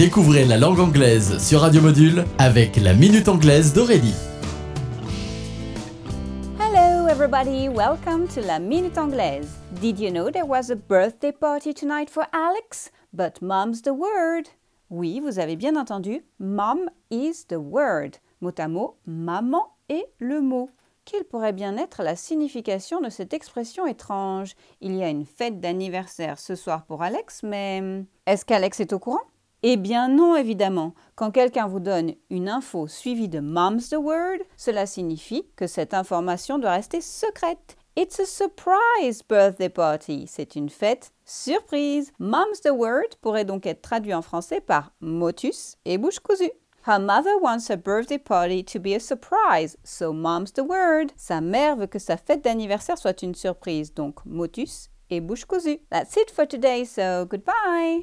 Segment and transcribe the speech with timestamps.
[0.00, 4.14] Découvrez la langue anglaise sur Radio Module avec la Minute Anglaise d'Aurélie.
[6.58, 7.68] Hello, everybody.
[7.68, 9.58] Welcome to La Minute Anglaise.
[9.78, 12.90] Did you know there was a birthday party tonight for Alex?
[13.12, 14.48] But mom's the word.
[14.88, 16.24] Oui, vous avez bien entendu.
[16.38, 18.16] Mom is the word.
[18.40, 20.70] Mot à mot, maman est le mot.
[21.04, 24.54] Quelle pourrait bien être la signification de cette expression étrange?
[24.80, 27.82] Il y a une fête d'anniversaire ce soir pour Alex, mais
[28.24, 29.20] est-ce qu'Alex est au courant?
[29.62, 30.94] Eh bien non, évidemment.
[31.16, 35.94] Quand quelqu'un vous donne une info suivie de Mom's the Word, cela signifie que cette
[35.94, 37.76] information doit rester secrète.
[37.96, 40.26] It's a surprise birthday party.
[40.26, 42.12] C'est une fête surprise.
[42.18, 46.52] Mom's the Word pourrait donc être traduit en français par motus et bouche cousue.
[46.86, 51.12] Her mother wants her birthday party to be a surprise, so mom's the word.
[51.14, 55.80] Sa mère veut que sa fête d'anniversaire soit une surprise, donc motus et bouche cousue.
[55.90, 57.98] That's it for today, so goodbye.